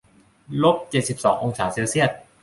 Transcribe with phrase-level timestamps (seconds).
[0.63, 2.09] ลบเจ็ดสิบองศาเซลเซียส